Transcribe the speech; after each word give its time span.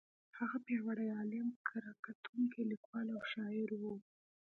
هغه 0.37 0.57
پیاوړی 0.65 1.07
عالم، 1.17 1.47
کره 1.67 1.91
کتونکی، 2.05 2.61
لیکوال 2.71 3.07
او 3.15 3.21
شاعر 3.31 3.69
و. 3.75 3.83